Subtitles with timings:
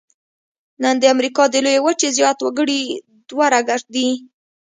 [0.83, 2.81] نن د امریکا د لویې وچې زیات وګړي
[3.29, 4.09] دوه رګه دي.